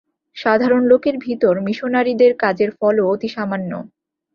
[0.37, 3.71] সাধারণ লোকের ভিতর মিশনরীদের কাজের ফলও অতি সামান্য।